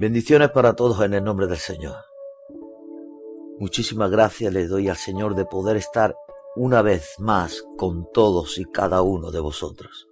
[0.00, 1.96] Bendiciones para todos en el nombre del Señor.
[3.58, 6.16] Muchísimas gracias le doy al Señor de poder estar
[6.56, 10.08] una vez más con todos y cada uno de vosotros.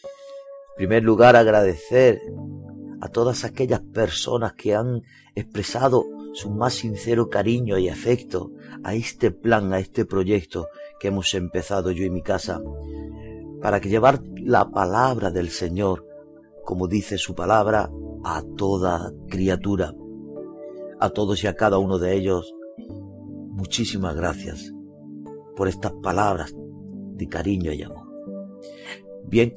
[0.00, 2.22] En primer lugar, agradecer
[3.02, 5.02] a todas aquellas personas que han
[5.34, 8.50] expresado su más sincero cariño y afecto
[8.82, 10.68] a este plan, a este proyecto
[10.98, 12.62] que hemos empezado yo y mi casa,
[13.60, 16.06] para que llevar la palabra del Señor,
[16.64, 17.90] como dice su palabra,
[18.28, 19.94] a toda criatura,
[20.98, 22.56] a todos y a cada uno de ellos,
[23.50, 24.74] muchísimas gracias
[25.54, 28.08] por estas palabras de cariño y amor.
[29.28, 29.54] Bien,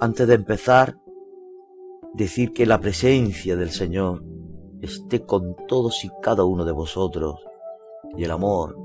[0.00, 0.98] antes de empezar,
[2.14, 4.24] decir que la presencia del Señor
[4.80, 7.36] esté con todos y cada uno de vosotros
[8.16, 8.76] y el amor,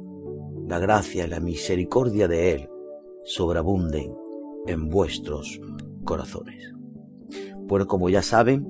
[0.67, 2.69] la gracia y la misericordia de Él
[3.23, 4.15] sobreabunden
[4.67, 5.59] en vuestros
[6.03, 6.80] corazones.
[7.71, 8.67] Bueno, como ya saben,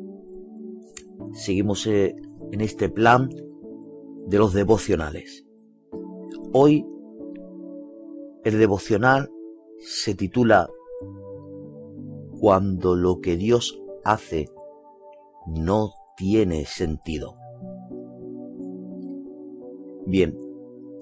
[1.33, 2.15] seguimos eh,
[2.51, 3.29] en este plan
[4.27, 5.43] de los devocionales.
[6.53, 6.85] Hoy
[8.43, 9.31] el devocional
[9.79, 10.69] se titula
[12.39, 14.49] Cuando lo que Dios hace
[15.47, 17.37] no tiene sentido.
[20.05, 20.37] Bien,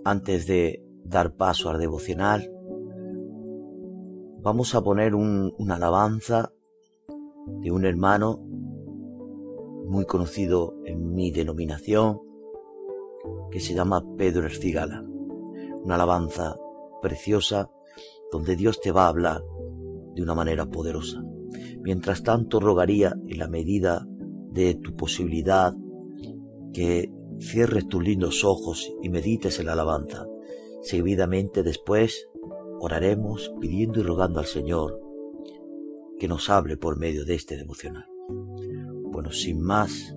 [0.06, 2.50] antes de dar paso al devocional,
[4.42, 6.54] vamos a poner una alabanza
[7.62, 8.40] de un hermano
[9.88, 12.20] muy conocido en mi denominación
[13.52, 15.04] que se llama Pedro Ercigala.
[15.84, 16.56] Una alabanza
[17.02, 17.70] preciosa
[18.32, 19.42] donde Dios te va a hablar
[20.14, 21.24] de una manera poderosa.
[21.82, 24.06] Mientras tanto rogaría en la medida
[24.52, 25.74] de tu posibilidad
[26.74, 30.28] que cierres tus lindos ojos y medites en la alabanza.
[30.82, 32.30] Seguidamente después
[32.80, 35.02] oraremos pidiendo y rogando al Señor
[36.20, 38.06] que nos hable por medio de este devocional.
[39.12, 40.16] Bueno, sin más,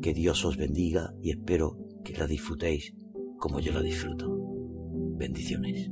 [0.00, 2.94] que Dios os bendiga y espero que la disfrutéis
[3.38, 4.30] como yo la disfruto.
[5.16, 5.90] Bendiciones.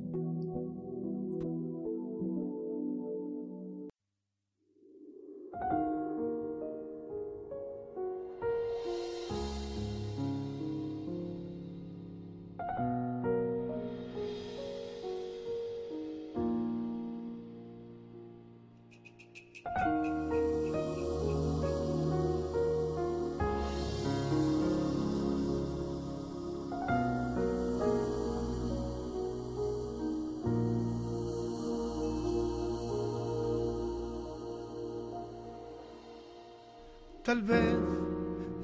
[37.30, 37.76] Tal vez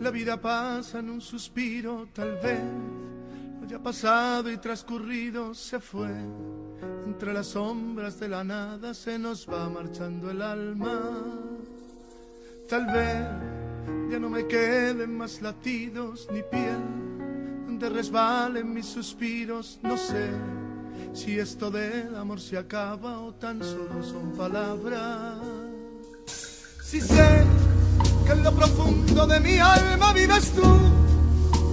[0.01, 2.61] la vida pasa en un suspiro, tal vez
[3.61, 6.11] lo ya pasado y transcurrido se fue.
[7.07, 11.01] Entre las sombras de la nada se nos va marchando el alma.
[12.69, 16.83] Tal vez ya no me queden más latidos ni piel
[17.67, 19.79] donde resbalen mis suspiros.
[19.85, 20.29] No sé
[21.13, 25.39] si esto del amor se acaba o tan solo son palabras.
[26.83, 27.56] Si sé
[28.27, 30.79] que en lo profundo de mi alma vives tú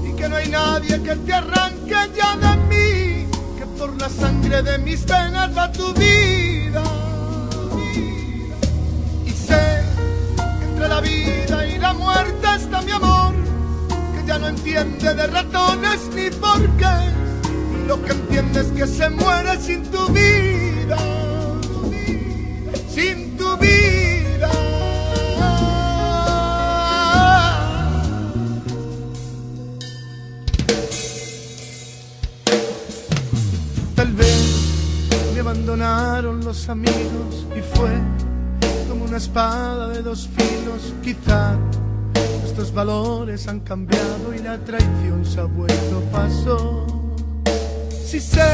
[0.07, 3.27] y que no hay nadie que te arranque ya de mí,
[3.57, 6.83] que por la sangre de mis venas va tu vida.
[9.25, 9.83] Y sé
[10.59, 13.33] que entre la vida y la muerte está mi amor,
[14.15, 16.95] que ya no entiende de ratones ni por qué,
[17.87, 20.32] lo que entiende es que se muere sin tu vida,
[36.69, 37.89] amigos y fue
[38.87, 40.93] como una espada de dos filos.
[41.03, 41.57] Quizá
[42.41, 46.85] nuestros valores han cambiado y la traición se ha vuelto paso.
[48.05, 48.49] Si sé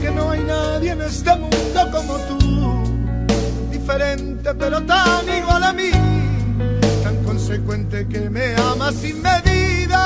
[0.00, 2.82] que no hay nadie en este mundo como tú,
[3.72, 5.90] diferente pero tan igual a mí,
[7.02, 10.04] tan consecuente que me ama sin medida.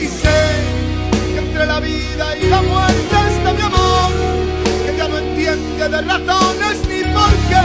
[0.00, 0.40] Y sé
[1.12, 2.91] que entre la vida y la muerte
[5.52, 7.64] entiende de razones ni por qué,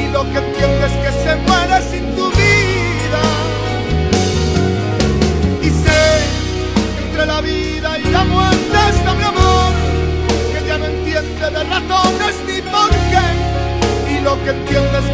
[0.00, 3.22] y lo que entiende es que se muere sin tu vida.
[5.62, 6.02] Y sé
[7.06, 9.72] entre la vida y la muerte está mi amor,
[10.52, 13.26] que ya no entiende de razones ni por qué,
[14.14, 15.08] y lo que entiende es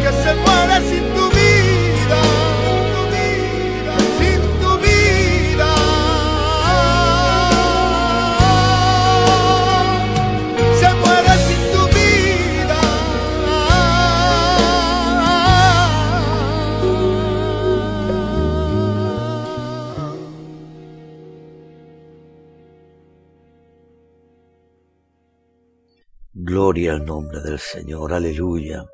[26.51, 28.85] Gloria al nombre del Señor, aleluya.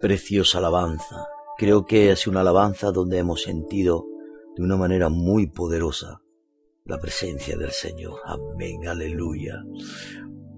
[0.00, 1.26] Preciosa alabanza.
[1.58, 4.06] Creo que es una alabanza donde hemos sentido
[4.56, 6.22] de una manera muy poderosa
[6.86, 8.18] la presencia del Señor.
[8.24, 9.62] Amén, aleluya.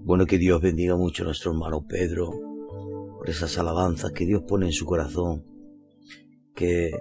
[0.05, 2.31] Bueno, que Dios bendiga mucho a nuestro hermano Pedro
[3.17, 5.43] por esas alabanzas que Dios pone en su corazón,
[6.55, 6.91] que,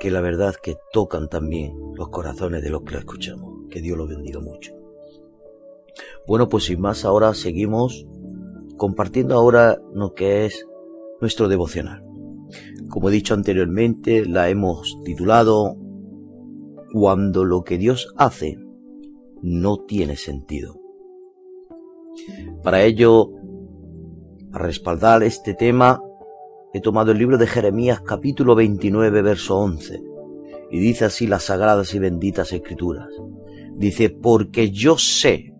[0.00, 3.68] que la verdad que tocan también los corazones de los que lo escuchamos.
[3.68, 4.83] Que Dios lo bendiga mucho.
[6.26, 8.06] Bueno, pues sin más, ahora seguimos
[8.76, 10.66] compartiendo ahora lo que es
[11.20, 12.02] nuestro devocional.
[12.88, 15.76] Como he dicho anteriormente, la hemos titulado
[16.92, 18.58] Cuando lo que Dios hace
[19.42, 20.80] no tiene sentido.
[22.62, 23.30] Para ello,
[24.52, 26.00] a respaldar este tema,
[26.72, 30.02] he tomado el libro de Jeremías capítulo 29, verso 11,
[30.70, 33.08] y dice así las sagradas y benditas escrituras.
[33.74, 35.53] Dice, porque yo sé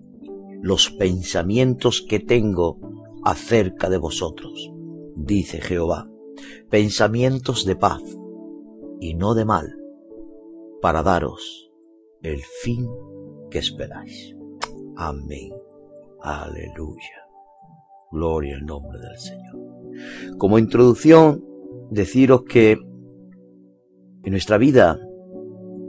[0.64, 2.78] los pensamientos que tengo
[3.22, 4.72] acerca de vosotros,
[5.14, 6.08] dice Jehová,
[6.70, 8.00] pensamientos de paz
[8.98, 9.76] y no de mal,
[10.80, 11.70] para daros
[12.22, 12.88] el fin
[13.50, 14.34] que esperáis.
[14.96, 15.52] Amén.
[16.22, 17.28] Aleluya.
[18.10, 20.38] Gloria al nombre del Señor.
[20.38, 21.44] Como introducción,
[21.90, 24.98] deciros que en nuestra vida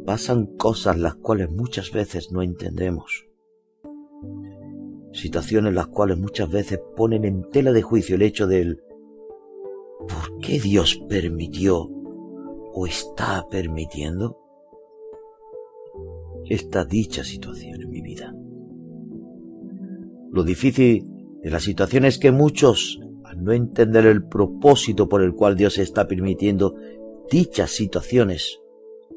[0.05, 3.24] pasan cosas las cuales muchas veces no entendemos.
[5.15, 8.83] Situaciones las cuales muchas veces ponen en tela de juicio el hecho del
[9.99, 11.89] ¿por qué Dios permitió
[12.73, 14.37] o está permitiendo
[16.49, 18.35] esta dicha situación en mi vida?
[20.33, 21.05] Lo difícil
[21.41, 25.77] de la situación es que muchos, al no entender el propósito por el cual Dios
[25.77, 26.75] está permitiendo
[27.31, 28.59] dichas situaciones,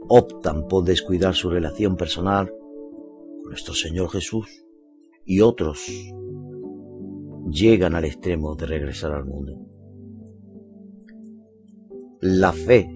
[0.06, 2.54] optan por descuidar su relación personal
[3.42, 4.67] con nuestro Señor Jesús
[5.24, 5.86] y otros
[7.50, 9.58] llegan al extremo de regresar al mundo.
[12.20, 12.88] La fe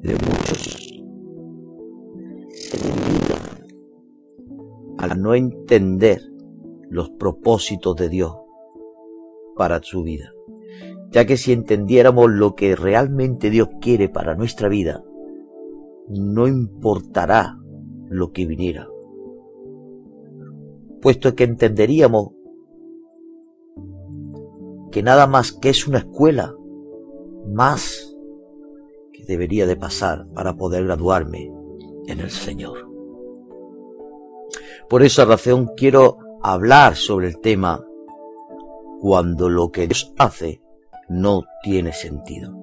[0.00, 1.02] de muchos
[2.48, 2.78] se
[4.98, 6.22] al no entender
[6.88, 8.36] los propósitos de Dios
[9.56, 10.32] para su vida.
[11.10, 15.04] Ya que si entendiéramos lo que realmente Dios quiere para nuestra vida,
[16.08, 17.58] no importará
[18.08, 18.88] lo que viniera
[21.04, 22.30] puesto que entenderíamos
[24.90, 26.54] que nada más que es una escuela
[27.46, 28.16] más
[29.12, 31.52] que debería de pasar para poder graduarme
[32.06, 32.88] en el Señor.
[34.88, 37.84] Por esa razón quiero hablar sobre el tema
[39.02, 40.62] cuando lo que Dios hace
[41.10, 42.56] no tiene sentido.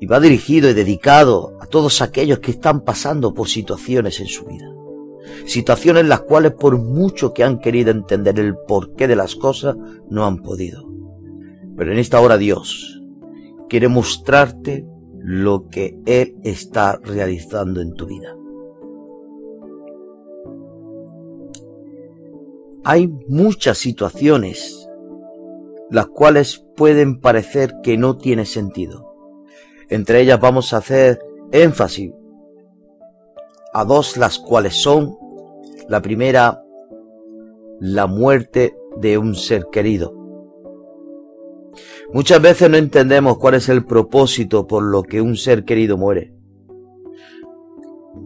[0.00, 4.46] Y va dirigido y dedicado a todos aquellos que están pasando por situaciones en su
[4.46, 4.72] vida
[5.46, 9.76] situaciones las cuales por mucho que han querido entender el porqué de las cosas,
[10.08, 10.88] no han podido.
[11.76, 13.00] Pero en esta hora Dios
[13.68, 14.86] quiere mostrarte
[15.18, 18.36] lo que Él está realizando en tu vida.
[22.84, 24.88] Hay muchas situaciones
[25.90, 29.14] las cuales pueden parecer que no tiene sentido.
[29.88, 31.20] Entre ellas vamos a hacer
[31.52, 32.12] énfasis
[33.74, 35.16] a dos las cuales son
[35.88, 36.62] la primera,
[37.80, 40.14] la muerte de un ser querido.
[42.12, 46.34] Muchas veces no entendemos cuál es el propósito por lo que un ser querido muere.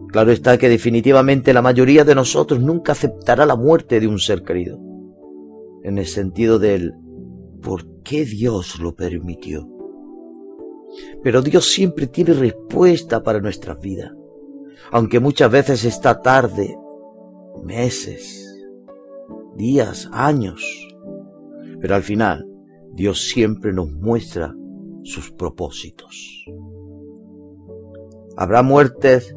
[0.09, 4.43] Claro está que definitivamente la mayoría de nosotros nunca aceptará la muerte de un ser
[4.43, 4.79] querido.
[5.83, 6.93] En el sentido del
[7.61, 9.69] ¿por qué Dios lo permitió?
[11.23, 14.11] Pero Dios siempre tiene respuesta para nuestras vidas.
[14.91, 16.77] Aunque muchas veces está tarde
[17.63, 18.47] meses,
[19.55, 20.63] días, años.
[21.79, 22.47] Pero al final,
[22.93, 24.55] Dios siempre nos muestra
[25.03, 26.45] sus propósitos.
[28.35, 29.35] Habrá muertes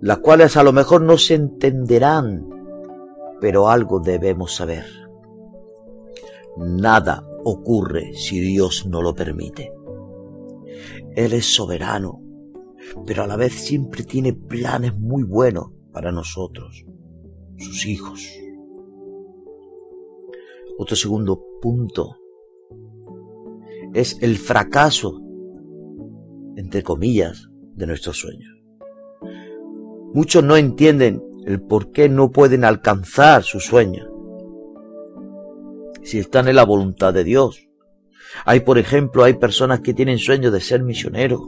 [0.00, 2.48] las cuales a lo mejor no se entenderán,
[3.40, 4.84] pero algo debemos saber.
[6.56, 9.72] Nada ocurre si Dios no lo permite.
[11.16, 12.20] Él es soberano,
[13.06, 16.84] pero a la vez siempre tiene planes muy buenos para nosotros,
[17.56, 18.28] sus hijos.
[20.78, 22.16] Otro segundo punto
[23.94, 25.20] es el fracaso,
[26.56, 28.54] entre comillas, de nuestros sueños.
[30.14, 34.08] Muchos no entienden el por qué no pueden alcanzar sus sueños.
[36.02, 37.68] Si están en la voluntad de Dios.
[38.44, 41.40] Hay, por ejemplo, hay personas que tienen sueños de ser misioneros,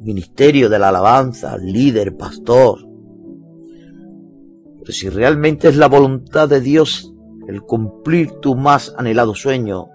[0.00, 2.91] ministerio de la alabanza, líder, pastor,
[4.88, 7.12] Si realmente es la voluntad de Dios
[7.46, 9.88] el cumplir tu más anhelado sueño,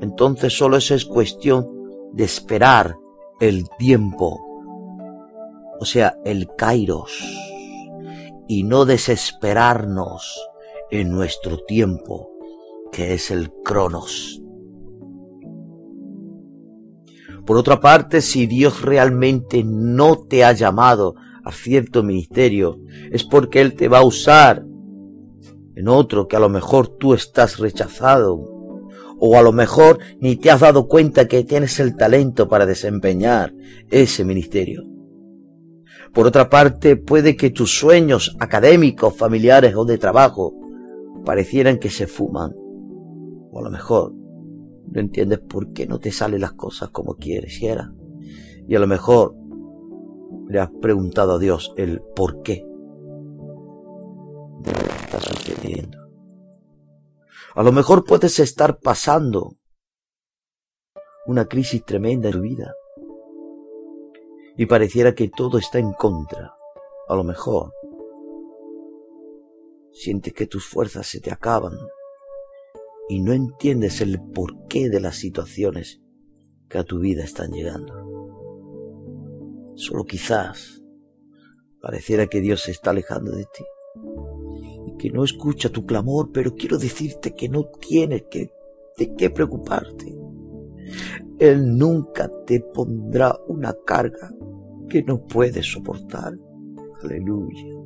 [0.00, 1.66] entonces solo eso es cuestión
[2.12, 2.96] de esperar
[3.40, 4.40] el tiempo,
[5.80, 7.22] o sea, el kairos,
[8.48, 10.40] y no desesperarnos
[10.90, 12.30] en nuestro tiempo,
[12.90, 14.40] que es el cronos.
[17.44, 21.14] Por otra parte, si Dios realmente no te ha llamado
[21.48, 22.78] a cierto ministerio,
[23.10, 24.66] es porque Él te va a usar
[25.74, 28.34] en otro que a lo mejor tú estás rechazado,
[29.18, 33.54] o a lo mejor ni te has dado cuenta que tienes el talento para desempeñar
[33.88, 34.84] ese ministerio.
[36.12, 40.54] Por otra parte, puede que tus sueños académicos, familiares o de trabajo
[41.24, 42.52] parecieran que se fuman.
[43.50, 44.12] O a lo mejor
[44.92, 47.68] no entiendes por qué no te salen las cosas como quieres y
[48.68, 49.34] Y a lo mejor
[50.48, 52.64] le has preguntado a Dios el por qué
[54.60, 55.98] de lo que está sucediendo.
[57.54, 59.56] A lo mejor puedes estar pasando
[61.26, 62.74] una crisis tremenda en tu vida
[64.56, 66.54] y pareciera que todo está en contra.
[67.08, 67.72] A lo mejor
[69.92, 71.72] sientes que tus fuerzas se te acaban
[73.08, 76.00] y no entiendes el porqué de las situaciones
[76.68, 78.07] que a tu vida están llegando.
[79.78, 80.82] Solo quizás
[81.80, 83.64] pareciera que Dios se está alejando de ti
[84.88, 88.50] y que no escucha tu clamor, pero quiero decirte que no tienes que,
[88.98, 90.18] de qué preocuparte.
[91.38, 94.34] Él nunca te pondrá una carga
[94.88, 96.36] que no puedes soportar.
[97.00, 97.76] Aleluya.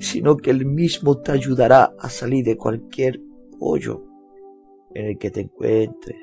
[0.00, 3.20] Sino que Él mismo te ayudará a salir de cualquier
[3.60, 4.04] hoyo
[4.96, 6.16] en el que te encuentres.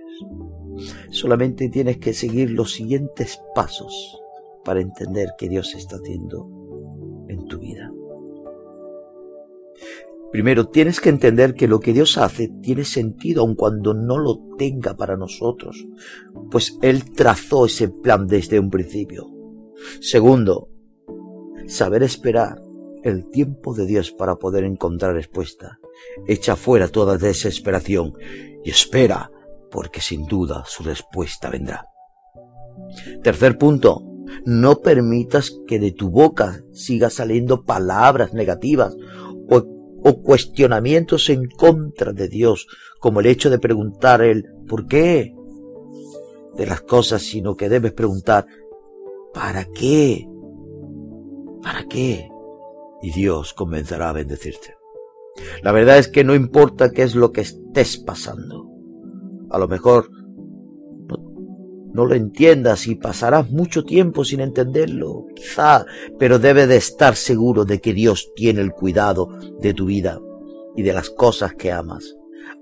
[1.12, 4.22] Solamente tienes que seguir los siguientes pasos
[4.68, 6.46] para entender que Dios está haciendo
[7.30, 7.90] en tu vida.
[10.30, 14.58] Primero, tienes que entender que lo que Dios hace tiene sentido aun cuando no lo
[14.58, 15.88] tenga para nosotros,
[16.52, 19.32] pues Él trazó ese plan desde un principio.
[20.02, 20.68] Segundo,
[21.66, 22.62] saber esperar
[23.04, 25.80] el tiempo de Dios para poder encontrar respuesta.
[26.28, 28.16] Echa fuera toda desesperación
[28.66, 29.32] y espera,
[29.72, 31.86] porque sin duda su respuesta vendrá.
[33.24, 34.07] Tercer punto,
[34.46, 38.96] no permitas que de tu boca siga saliendo palabras negativas
[39.50, 39.64] o,
[40.04, 42.68] o, cuestionamientos en contra de Dios,
[43.00, 45.34] como el hecho de preguntar el ¿por qué?
[46.56, 48.48] de las cosas, sino que debes preguntar
[49.34, 50.28] ¿para qué?
[51.62, 52.30] ¿Para qué?
[53.02, 54.76] Y Dios comenzará a bendecirte.
[55.62, 58.68] La verdad es que no importa qué es lo que estés pasando.
[59.50, 60.10] A lo mejor
[61.98, 65.86] no, lo entiendas y pasarás mucho tiempo sin entenderlo, quizá,
[66.20, 70.20] pero debe de estar seguro de que Dios tiene el cuidado de tu vida
[70.76, 72.16] y de las cosas que amas.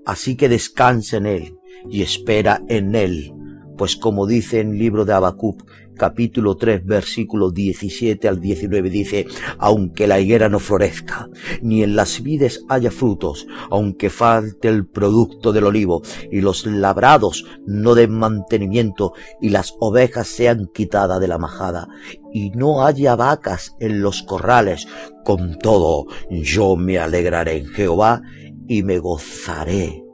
[0.05, 1.57] Así que descansa en Él
[1.89, 3.33] y espera en Él,
[3.77, 5.63] pues como dice en el libro de Habacuc,
[5.95, 9.27] capítulo 3, versículo 17 al 19 dice,
[9.57, 11.29] aunque la higuera no florezca,
[11.61, 16.01] ni en las vides haya frutos, aunque falte el producto del olivo,
[16.31, 21.87] y los labrados no den mantenimiento, y las ovejas sean quitadas de la majada,
[22.33, 24.87] y no haya vacas en los corrales,
[25.23, 28.21] con todo yo me alegraré en Jehová,
[28.67, 30.04] y me gozaré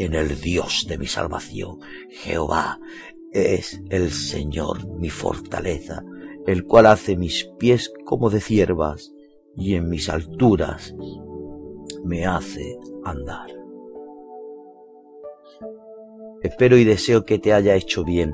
[0.00, 1.78] en el Dios de mi salvación.
[2.08, 2.80] Jehová
[3.32, 6.02] es el Señor mi fortaleza,
[6.46, 9.12] el cual hace mis pies como de ciervas
[9.54, 10.94] y en mis alturas
[12.02, 13.50] me hace andar.
[16.42, 18.32] Espero y deseo que te haya hecho bien.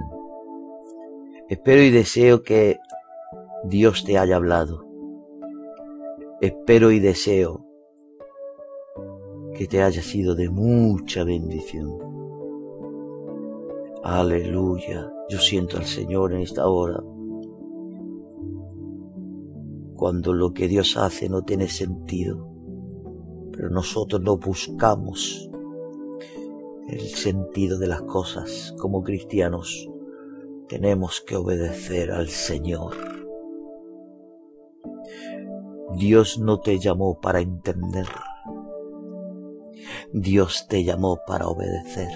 [1.48, 2.78] Espero y deseo que
[3.64, 4.86] Dios te haya hablado.
[6.40, 7.65] Espero y deseo
[9.56, 11.98] que te haya sido de mucha bendición.
[14.02, 15.10] Aleluya.
[15.28, 17.02] Yo siento al Señor en esta hora.
[19.96, 22.48] Cuando lo que Dios hace no tiene sentido,
[23.50, 25.50] pero nosotros no buscamos
[26.88, 29.88] el sentido de las cosas como cristianos.
[30.68, 32.94] Tenemos que obedecer al Señor.
[35.96, 38.06] Dios no te llamó para entender.
[40.18, 42.08] Dios te llamó para obedecer.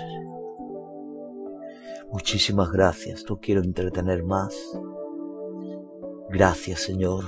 [2.11, 4.57] Muchísimas gracias, no quiero entretener más.
[6.31, 7.25] Gracias Señor.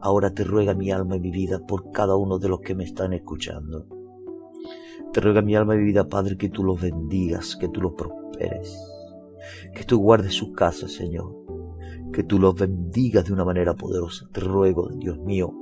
[0.00, 2.84] Ahora te ruega mi alma y mi vida por cada uno de los que me
[2.84, 3.86] están escuchando.
[5.12, 7.92] Te ruega mi alma y mi vida, Padre, que tú los bendigas, que tú los
[7.92, 8.74] prosperes,
[9.74, 11.30] que tú guardes su casa, Señor,
[12.10, 14.30] que tú los bendigas de una manera poderosa.
[14.32, 15.52] Te ruego, Dios mío,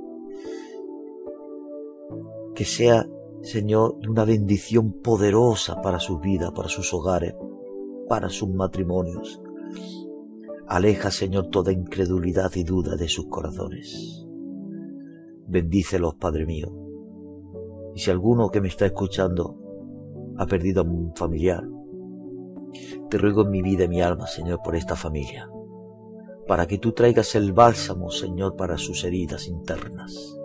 [2.55, 3.05] que sea,
[3.43, 7.35] Señor, una bendición poderosa para sus vidas, para sus hogares,
[8.07, 9.41] para sus matrimonios.
[10.65, 14.25] Aleja, Señor, toda incredulidad y duda de sus corazones.
[15.45, 16.71] Bendícelos, Padre mío.
[17.93, 19.59] Y si alguno que me está escuchando
[20.37, 21.67] ha perdido a un familiar,
[23.09, 25.49] te ruego en mi vida y mi alma, Señor, por esta familia,
[26.47, 30.39] para que tú traigas el bálsamo, Señor, para sus heridas internas.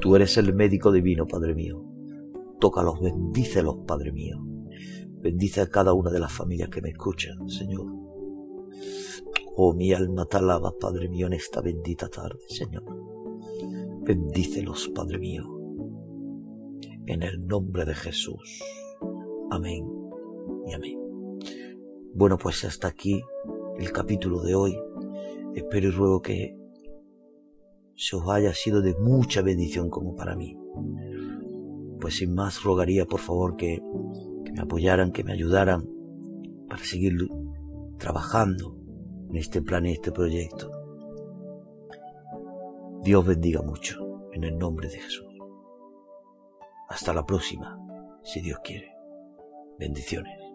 [0.00, 1.87] Tú eres el médico divino, Padre mío.
[2.60, 4.38] Tócalos, bendícelos, Padre mío.
[5.20, 7.86] Bendice a cada una de las familias que me escuchan, Señor.
[9.56, 12.84] Oh, mi alma te alaba, Padre mío, en esta bendita tarde, Señor.
[14.02, 15.44] Bendícelos, Padre mío.
[17.06, 18.62] En el nombre de Jesús.
[19.50, 19.84] Amén
[20.66, 20.98] y amén.
[22.14, 23.20] Bueno, pues hasta aquí
[23.78, 24.78] el capítulo de hoy.
[25.54, 26.56] Espero y ruego que
[27.96, 30.56] se os haya sido de mucha bendición como para mí.
[32.08, 33.82] Pues sin más rogaría por favor que,
[34.42, 35.86] que me apoyaran, que me ayudaran
[36.66, 37.12] para seguir
[37.98, 38.78] trabajando
[39.28, 40.72] en este plan y este proyecto.
[43.02, 45.28] Dios bendiga mucho en el nombre de Jesús.
[46.88, 47.78] Hasta la próxima,
[48.22, 48.90] si Dios quiere.
[49.78, 50.47] Bendiciones.